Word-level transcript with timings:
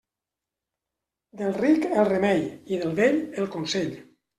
Del 1.43 1.55
ric 1.59 1.87
el 1.91 2.03
remei 2.11 2.45
i 2.51 2.85
del 2.85 3.01
vell 3.05 3.25
el 3.41 3.51
consell. 3.61 3.99